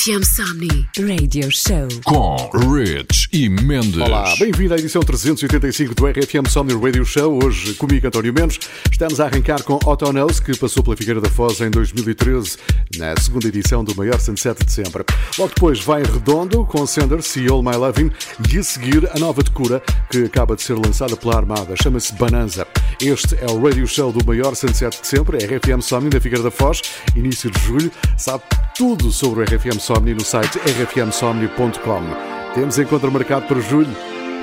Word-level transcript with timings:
RFM 0.00 0.22
Somni. 0.24 0.88
Radio 0.96 1.50
Show. 1.50 1.86
Com 2.04 2.38
Rich 2.54 3.19
e 3.32 3.48
Mendes. 3.48 3.96
Olá, 3.96 4.34
bem-vindo 4.38 4.74
à 4.74 4.76
edição 4.76 5.02
385 5.02 5.94
do 5.94 6.06
RFM 6.06 6.48
Somni 6.48 6.74
Radio 6.74 7.04
Show. 7.04 7.38
Hoje 7.44 7.74
comigo, 7.74 8.06
António 8.06 8.32
Mendes. 8.32 8.58
Estamos 8.90 9.20
a 9.20 9.26
arrancar 9.26 9.62
com 9.62 9.78
Otto 9.84 10.12
Knows, 10.12 10.40
que 10.40 10.56
passou 10.56 10.82
pela 10.82 10.96
Figueira 10.96 11.20
da 11.20 11.28
Foz 11.28 11.60
em 11.60 11.70
2013, 11.70 12.58
na 12.98 13.14
segunda 13.20 13.46
edição 13.46 13.84
do 13.84 13.94
maior 13.94 14.18
sunset 14.18 14.64
de 14.64 14.72
sempre. 14.72 15.04
Logo 15.38 15.52
depois 15.54 15.80
vai 15.80 16.02
Redondo 16.02 16.64
com 16.64 16.84
Sanders 16.86 17.36
e 17.36 17.48
All 17.48 17.62
My 17.62 17.76
Loving 17.76 18.10
e 18.52 18.58
a 18.58 18.62
seguir 18.62 19.08
a 19.14 19.18
nova 19.18 19.44
de 19.44 19.50
cura 19.52 19.80
que 20.10 20.24
acaba 20.24 20.56
de 20.56 20.62
ser 20.62 20.74
lançada 20.74 21.16
pela 21.16 21.36
Armada. 21.36 21.74
Chama-se 21.80 22.12
Bananza. 22.14 22.66
Este 23.00 23.36
é 23.36 23.46
o 23.46 23.62
radio 23.62 23.86
show 23.86 24.12
do 24.12 24.24
maior 24.26 24.56
sunset 24.56 25.00
de 25.00 25.06
sempre, 25.06 25.38
RFM 25.38 25.80
Somni 25.80 26.10
da 26.10 26.20
Figueira 26.20 26.42
da 26.42 26.50
Foz, 26.50 26.82
início 27.14 27.50
de 27.50 27.60
julho. 27.60 27.92
Sabe 28.18 28.42
tudo 28.76 29.12
sobre 29.12 29.40
o 29.40 29.44
RFM 29.44 29.78
Somni 29.78 30.14
no 30.14 30.24
site 30.24 30.58
rfmsomni.com. 30.58 32.39
Temos 32.54 32.78
encontro 32.78 33.12
marcado 33.12 33.46
para 33.46 33.60
julho? 33.62 33.94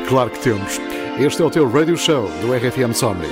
Claro 0.08 0.30
que 0.30 0.40
temos. 0.40 0.80
Este 1.20 1.42
é 1.42 1.46
o 1.46 1.50
teu 1.50 1.70
radio 1.70 1.98
show 1.98 2.30
do 2.42 2.54
RFM 2.54 2.94
Somni. 2.94 3.28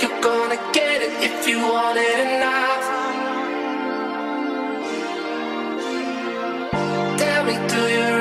You're 0.00 0.20
gonna 0.22 0.56
get 0.72 1.02
it 1.02 1.12
if 1.22 1.46
you 1.46 1.58
want 1.58 1.98
it 1.98 2.18
enough. 2.20 2.84
Tell 7.18 7.44
me, 7.44 7.54
do 7.68 7.82
you 7.94 8.19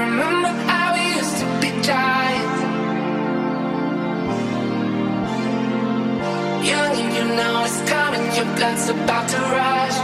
Young 6.61 6.93
and 7.01 7.13
you 7.15 7.35
know 7.37 7.63
it's 7.65 7.89
coming, 7.89 8.25
your 8.35 8.49
blood's 8.55 8.89
about 8.89 9.29
to 9.29 9.37
rush. 9.37 9.97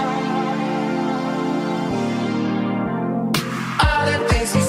All 3.83 4.05
the 4.11 4.17
things 4.29 4.55
you 4.55 4.64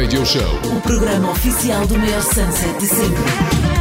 Radio 0.00 0.24
Show. 0.24 0.60
O 0.76 0.80
programa 0.80 1.32
oficial 1.32 1.84
do 1.88 1.98
maior 1.98 2.22
sunset 2.22 2.78
de 2.78 2.86
sempre 2.86 3.77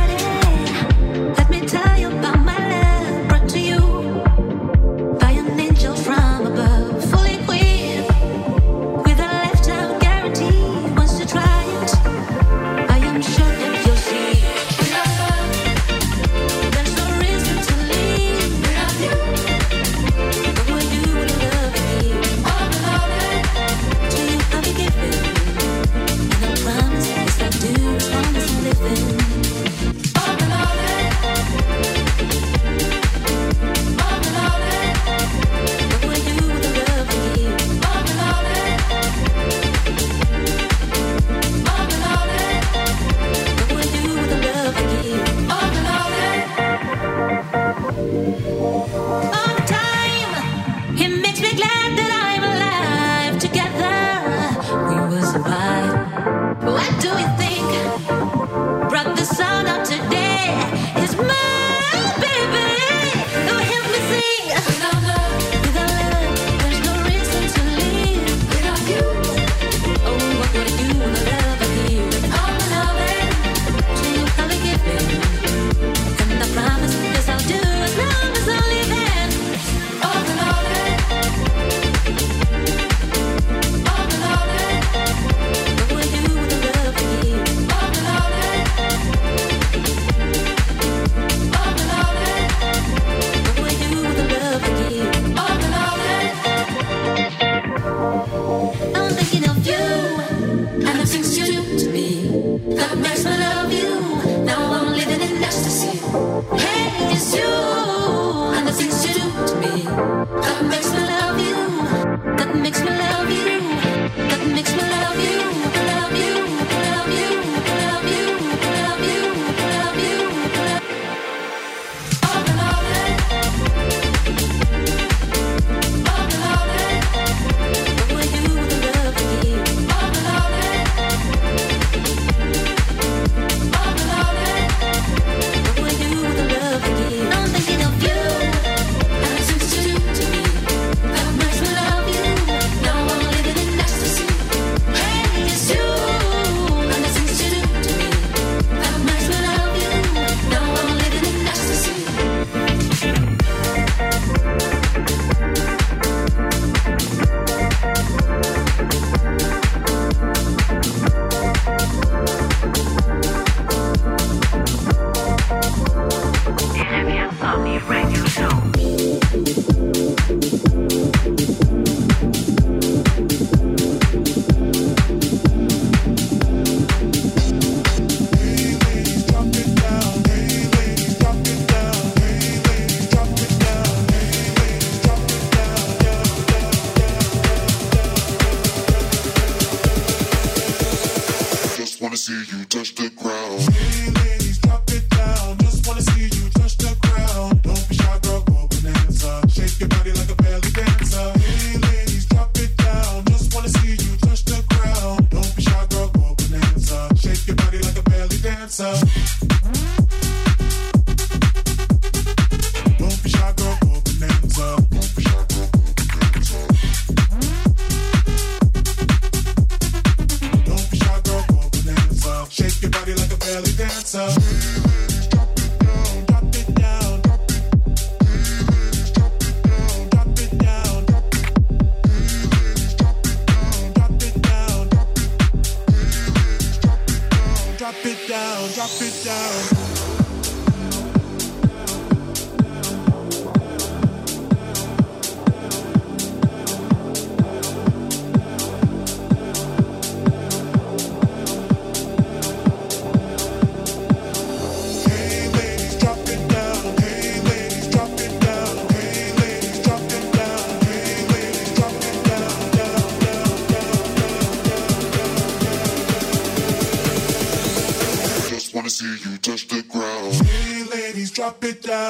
drop 271.47 271.63
it 271.63 271.81
down. 271.81 272.06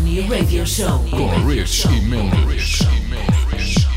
Insomnia 0.00 0.26
Radio 0.28 0.64
Show. 0.64 0.98
Rich 1.44 1.86
Mendes. 2.08 3.89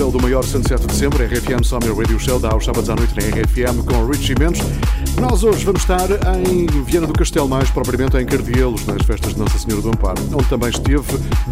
Show 0.00 0.10
do 0.10 0.18
maior 0.18 0.42
107 0.42 0.86
de 0.86 0.94
sempre, 0.94 1.26
RFM 1.26 1.62
Summer 1.62 1.94
Radio 1.94 2.18
Show, 2.18 2.40
dá 2.40 2.52
aos 2.52 2.64
sábados 2.64 2.88
à 2.88 2.96
noite 2.96 3.14
na 3.14 3.20
RFM 3.20 3.84
com 3.84 4.06
Richie 4.06 4.34
Mendes. 4.38 4.62
Nós 5.20 5.44
hoje 5.44 5.62
vamos 5.62 5.82
estar 5.82 6.08
em 6.48 6.64
Viana 6.84 7.06
do 7.06 7.12
Castelo, 7.12 7.46
mais 7.46 7.68
propriamente 7.68 8.16
em 8.16 8.24
Cardielos, 8.24 8.86
nas 8.86 9.02
festas 9.02 9.34
de 9.34 9.38
Nossa 9.38 9.58
Senhora 9.58 9.82
do 9.82 9.90
Amparo, 9.90 10.22
onde 10.32 10.48
também 10.48 10.70
esteve 10.70 11.04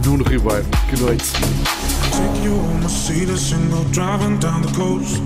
Nuno 0.02 0.24
Ribeiro. 0.24 0.64
Que 0.88 0.98
noite! 0.98 1.30
Take 1.30 2.42
you 2.42 2.54
on 2.54 2.80
my 2.80 2.88
seat 2.88 3.28
driving 3.92 4.38
down 4.38 4.62
the 4.62 4.72
coast. 4.74 5.22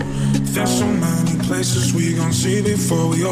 There's 0.53 0.71
so 0.71 0.87
many 0.87 1.39
places 1.47 1.95
we 1.95 2.17
see 2.33 2.61
before 2.61 3.09
we. 3.09 3.23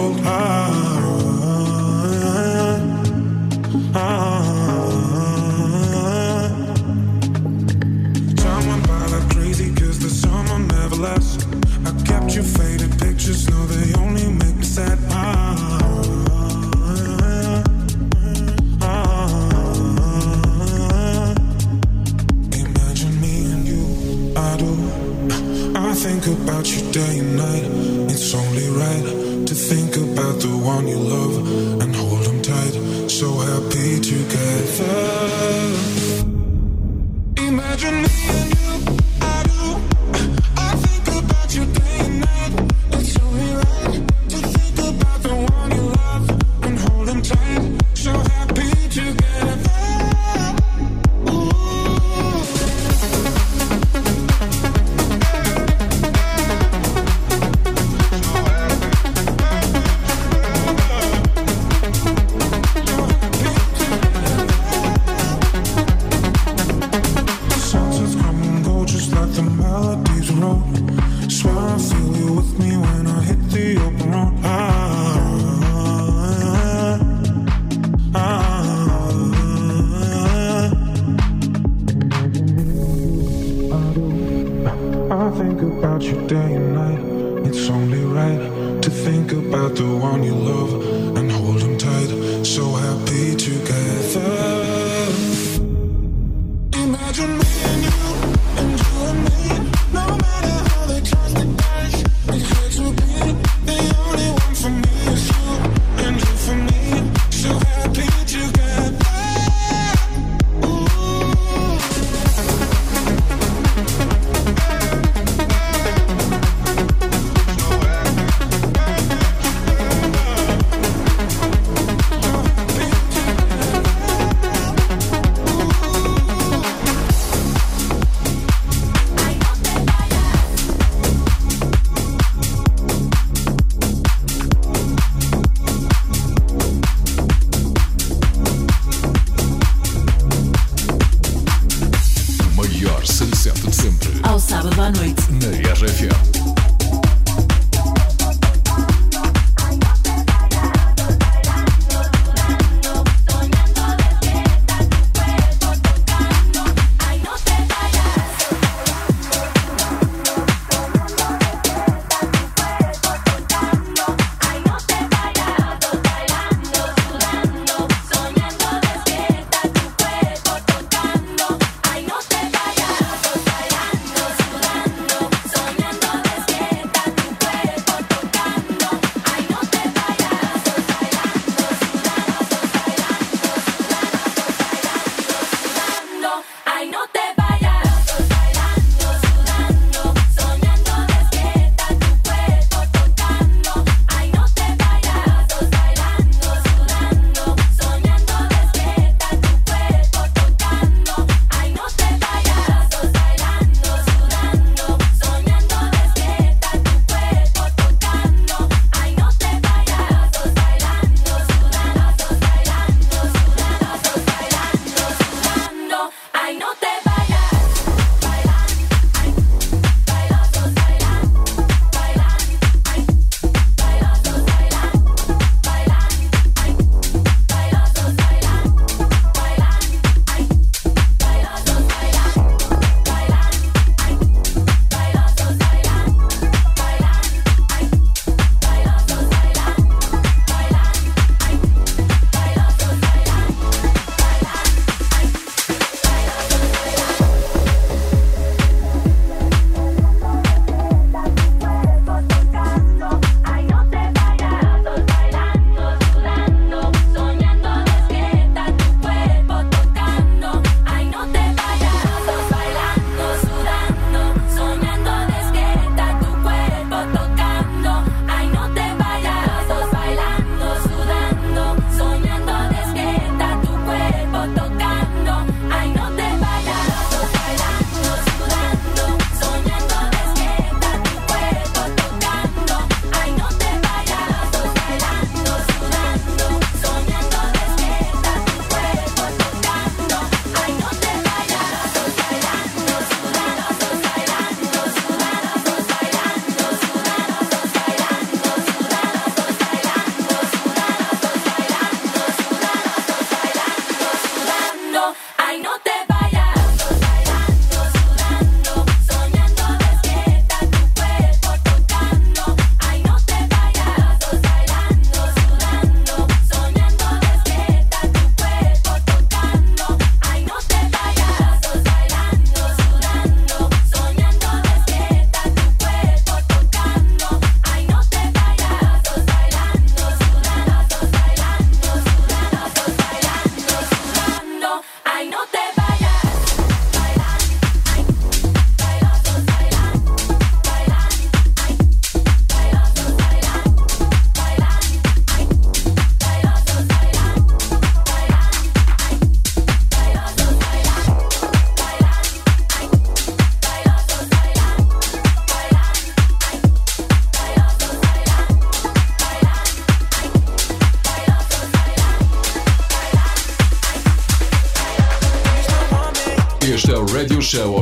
you. 38.32 38.69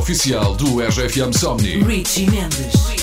oficial 0.09 0.55
do 0.55 0.81
RFM 0.81 1.31
Somni. 1.31 1.83
Richie 1.83 2.25
Mendes. 2.25 2.98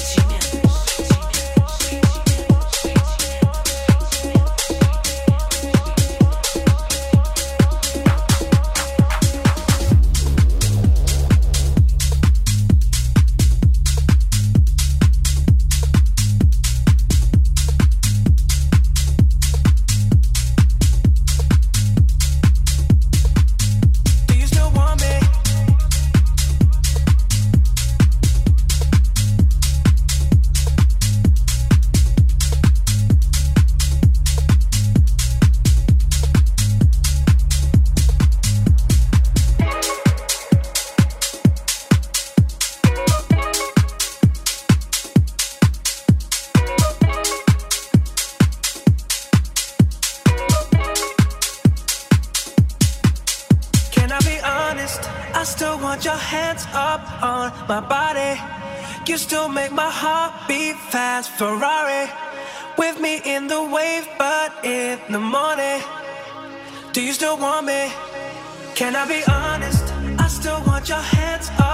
be 69.09 69.23
honest, 69.29 69.85
I 70.19 70.27
still 70.29 70.63
want 70.67 70.89
your 70.89 70.99
hands 70.99 71.51
up. 71.59 71.66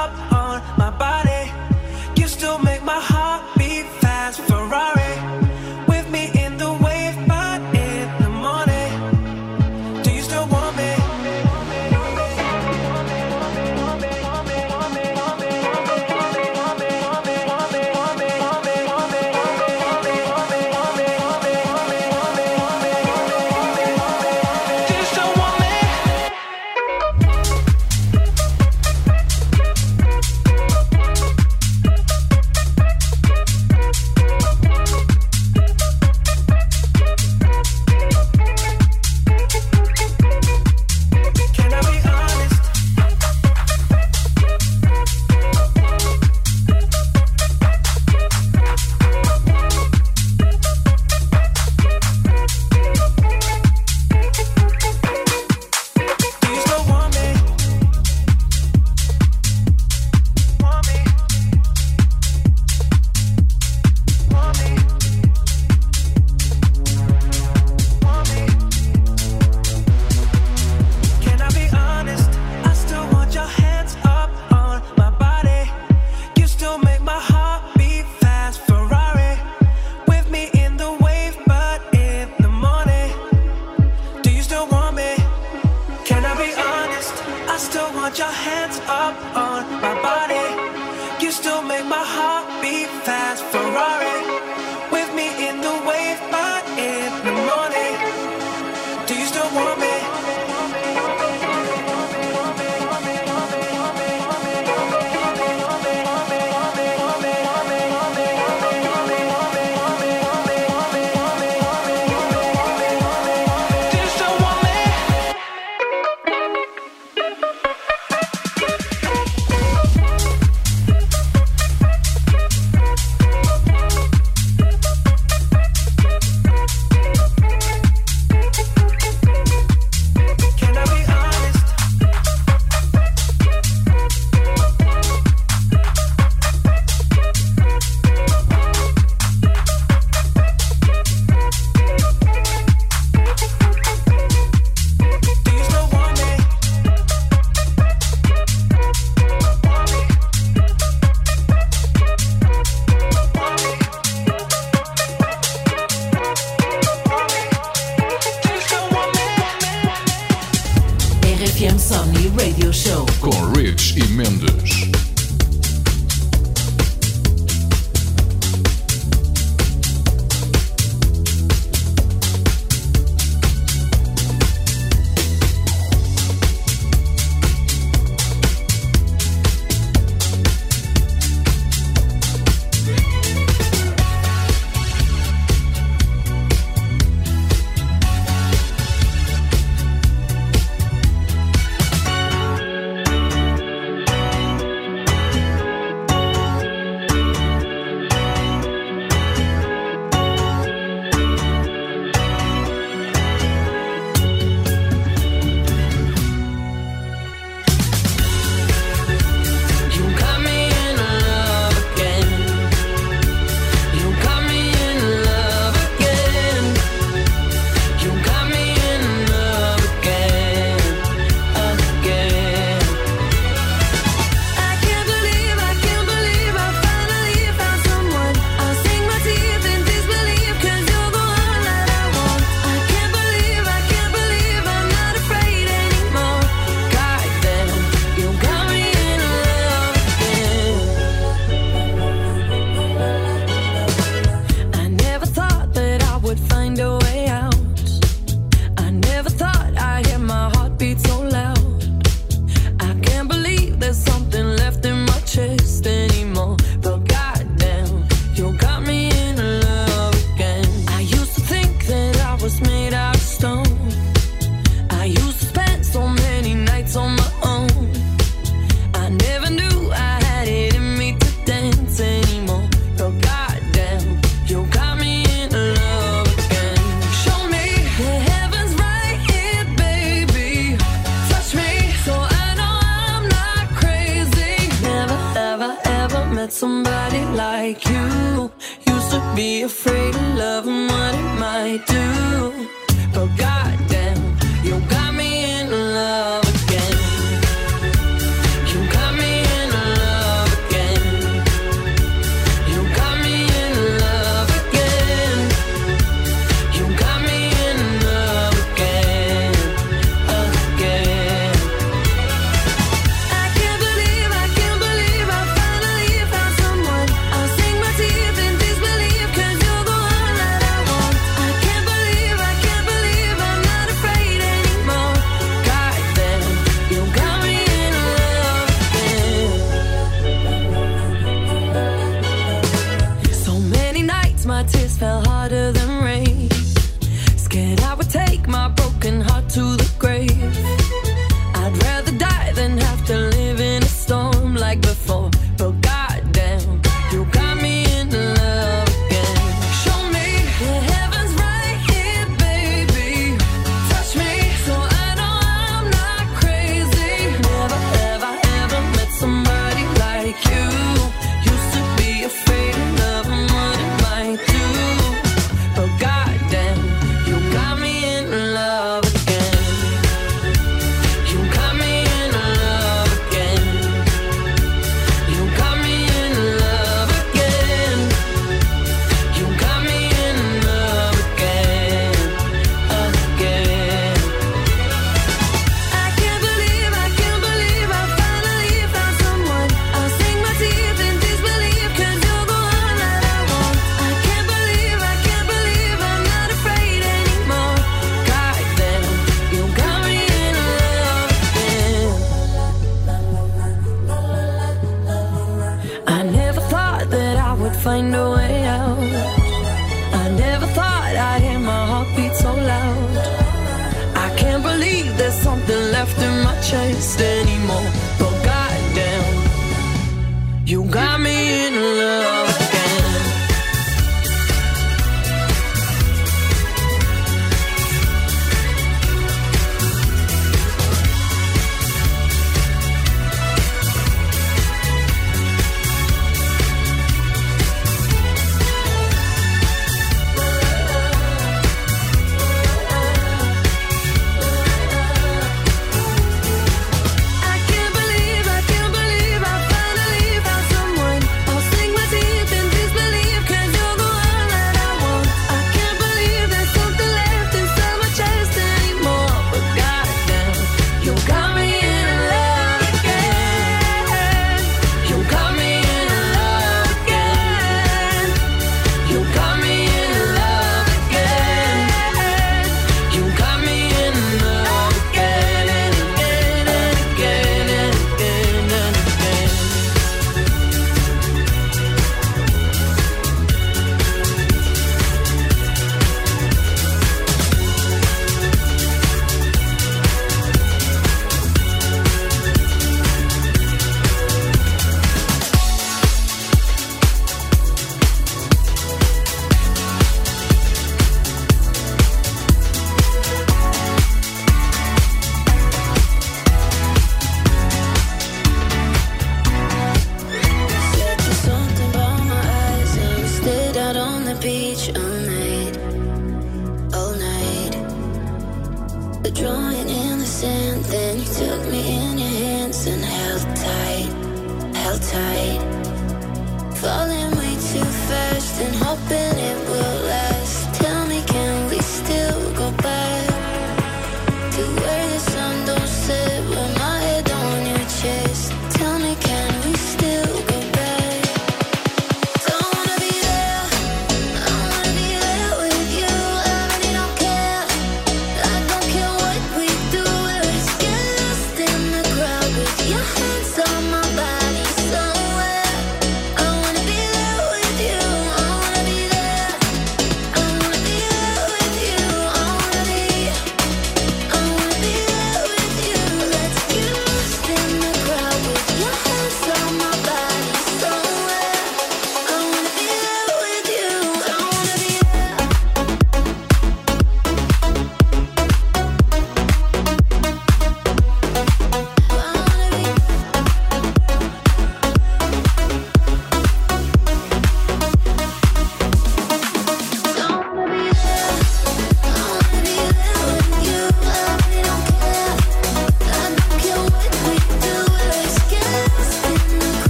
chase 416.73 417.21
anymore. 417.21 418.32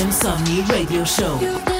Insomni 0.00 0.64
Radio 0.66 1.04
Show. 1.04 1.79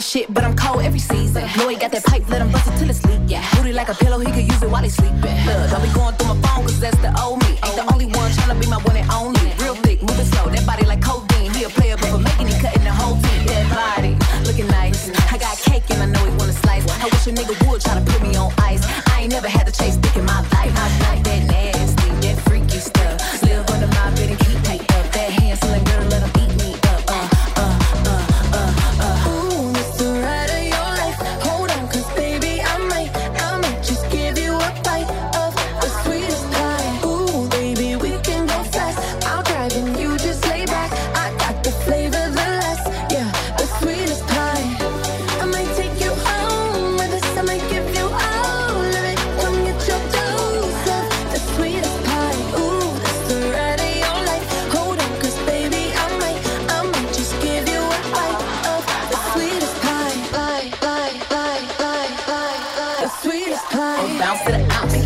summer 0.00 0.24
shit, 0.26 0.34
but 0.34 0.44
I'm 0.44 0.56
cold 0.56 0.82
every 0.82 0.98
season. 0.98 1.42
Lloyd 1.58 1.80
got 1.80 1.92
that 1.92 2.04
pipe, 2.04 2.28
let 2.28 2.40
him 2.40 2.50
bust 2.50 2.66
it 2.68 2.78
till 2.78 2.90
it's 2.90 3.00
sleep. 3.00 3.20
Yeah, 3.26 3.44
booty 3.56 3.72
like 3.72 3.88
a 3.88 3.94
pillow, 3.94 4.18
he 4.18 4.26
could 4.26 4.46
use 4.50 4.62
it 4.62 4.70
while 4.70 4.82
he 4.82 4.88
sleeping. 4.88 5.20
Look, 5.46 5.70
don't 5.70 5.82
be 5.82 5.92
going 5.94 6.14
through 6.16 6.34
my 6.34 6.48
phone, 6.48 6.64
cause 6.64 6.80
that's 6.80 6.98
the 6.98 7.12
old 7.22 7.39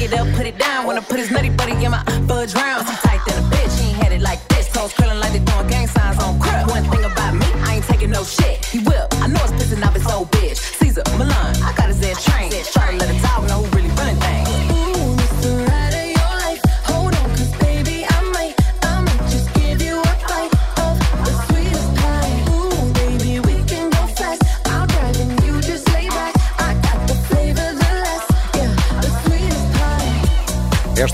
it 0.05 0.13
up, 0.13 0.27
put 0.35 0.47
it 0.47 0.59
down. 0.59 0.87
Wanna 0.87 1.03
put 1.03 1.19
his 1.19 1.31
nutty 1.31 1.51
buddy 1.51 1.73
in 1.85 1.91
my 1.91 2.03
fudge 2.29 2.55
round. 2.55 2.87
He 2.87 2.95
tight 2.97 3.21
than 3.27 3.39
a 3.43 3.47
bitch, 3.49 3.81
he 3.81 3.91
ain't 3.91 4.03
had 4.03 4.13
it 4.13 4.21
like 4.21 4.47
this. 4.49 4.69
Toes 4.73 4.93
curling 4.93 5.19
like 5.21 5.33
the 5.33 5.41
doing 5.41 5.74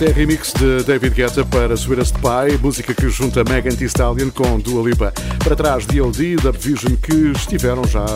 Esta 0.01 0.13
é 0.13 0.15
remix 0.15 0.55
de 0.55 0.83
David 0.85 1.15
Guetta 1.15 1.45
para 1.45 1.77
Sweetest 1.77 2.15
Pie, 2.15 2.57
música 2.63 2.95
que 2.95 3.11
junta 3.11 3.45
Megan 3.45 3.77
Thee 3.77 3.85
Stallion 3.85 4.31
com 4.31 4.59
Dua 4.59 4.89
Lipa. 4.89 5.13
Para 5.45 5.55
trás, 5.55 5.85
D.O.D. 5.85 6.25
e 6.25 6.37
Dub 6.37 6.57
Vision, 6.57 6.97
que 6.97 7.33
estiveram 7.37 7.85
já 7.85 8.07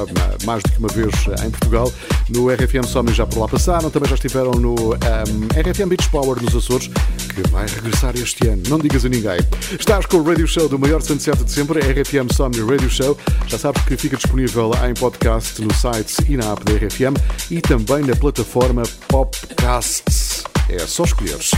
mais 0.47 0.63
do 0.63 0.73
que 0.73 0.79
uma 0.79 0.89
vez 0.89 1.13
em 1.45 1.51
Portugal. 1.51 1.93
No 2.31 2.49
RFM 2.49 2.87
Somni 2.87 3.13
já 3.13 3.27
por 3.27 3.41
lá 3.41 3.49
passaram, 3.49 3.91
também 3.91 4.09
já 4.09 4.15
estiveram 4.15 4.53
no 4.53 4.95
um, 4.95 4.97
RFM 5.61 5.91
Beach 5.91 6.09
Power 6.09 6.43
nos 6.43 6.57
Açores, 6.57 6.89
que 7.35 7.47
vai 7.51 7.67
regressar 7.67 8.15
este 8.17 8.49
ano. 8.49 8.63
Não 8.67 8.79
digas 8.79 9.05
a 9.05 9.11
ninguém. 9.11 9.41
Estás 9.79 10.07
com 10.07 10.17
o 10.17 10.23
Radio 10.25 10.49
Show 10.49 10.71
do 10.71 10.79
maior 10.79 11.03
sunset 11.03 11.45
de 11.45 11.53
sempre, 11.53 11.81
RFM 11.81 12.33
Somni 12.35 12.61
Radio 12.61 12.89
Show. 12.89 13.15
Já 13.47 13.59
sabes 13.59 13.85
que 13.85 13.95
fica 13.99 14.17
disponível 14.17 14.71
em 14.89 14.95
podcast 14.95 15.61
no 15.61 15.75
site 15.75 16.15
e 16.31 16.39
na 16.39 16.51
app 16.51 16.65
da 16.65 16.73
RFM 16.73 17.15
e 17.51 17.61
também 17.61 18.07
na 18.07 18.17
plataforma 18.17 18.85
Popcasts. 19.07 20.24
É 20.69 20.79
só 20.87 21.05
escolheres. 21.05 21.51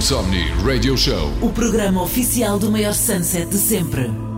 RFM 0.00 0.02
Somni 0.02 0.50
Radio 0.64 0.96
Show. 0.96 1.30
O 1.42 1.50
programa 1.50 2.02
oficial 2.02 2.58
do 2.58 2.70
maior 2.70 2.94
sunset 2.94 3.46
de 3.48 3.58
sempre. 3.58 4.29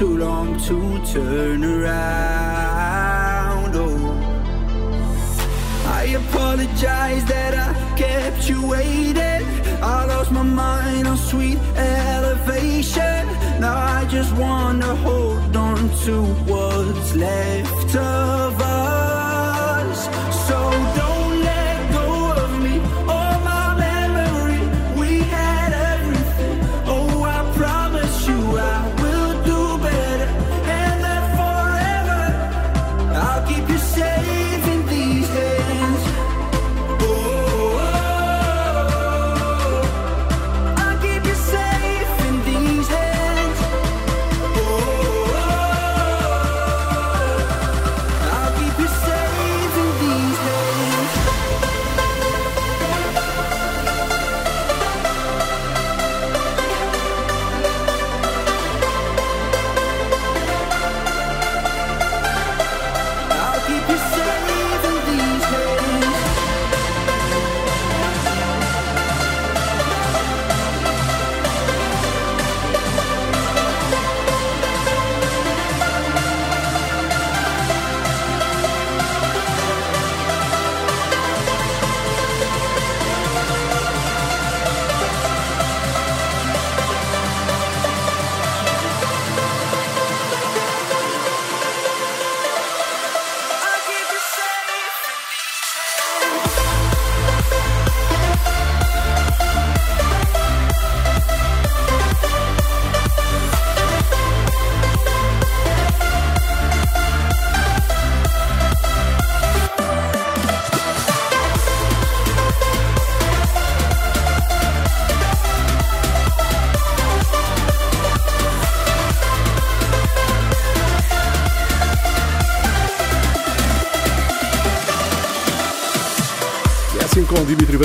Too 0.00 0.16
long 0.16 0.58
to 0.58 0.98
turn 1.04 1.49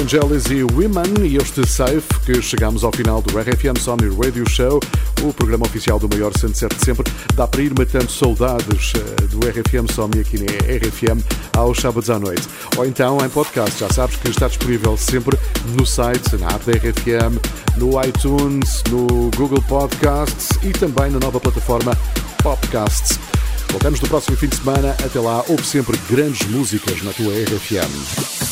Vangelis 0.05 0.45
e 0.51 0.63
Women 0.63 1.25
e 1.25 1.37
este 1.37 1.67
Safe 1.67 2.07
que 2.23 2.39
chegamos 2.39 2.83
ao 2.83 2.91
final 2.91 3.23
do 3.23 3.39
RFM 3.39 3.75
Sony 3.79 4.07
Radio 4.23 4.47
Show, 4.47 4.79
o 5.23 5.33
programa 5.33 5.65
oficial 5.65 5.97
do 5.97 6.07
maior 6.07 6.31
sunset 6.37 6.75
de 6.75 6.85
sempre. 6.85 7.11
Dá 7.33 7.47
para 7.47 7.63
ir 7.63 7.73
matando 7.75 8.11
saudades 8.11 8.93
eh, 8.93 9.25
do 9.25 9.39
RFM 9.39 9.91
Sony 9.91 10.19
aqui 10.19 10.37
na 10.37 10.45
RFM 10.45 11.23
aos 11.57 11.79
sábados 11.79 12.11
à 12.11 12.19
noite. 12.19 12.47
Ou 12.77 12.85
então 12.85 13.17
em 13.25 13.29
podcast, 13.29 13.79
já 13.79 13.89
sabes 13.89 14.15
que 14.17 14.29
está 14.29 14.47
disponível 14.47 14.95
sempre 14.95 15.39
no 15.75 15.87
site, 15.87 16.35
na 16.35 16.49
app 16.49 16.63
da 16.65 16.77
RFM, 16.77 17.39
no 17.77 17.99
iTunes, 18.03 18.83
no 18.91 19.31
Google 19.35 19.63
Podcasts 19.63 20.49
e 20.61 20.71
também 20.71 21.09
na 21.09 21.19
nova 21.19 21.39
plataforma 21.39 21.97
Podcasts. 22.43 23.17
Voltamos 23.69 23.99
no 23.99 24.07
próximo 24.07 24.37
fim 24.37 24.49
de 24.49 24.57
semana. 24.57 24.95
Até 25.03 25.19
lá, 25.19 25.43
ouve 25.47 25.65
sempre 25.65 25.97
grandes 26.07 26.47
músicas 26.47 27.01
na 27.01 27.11
tua 27.11 27.33
RFM. 27.33 28.44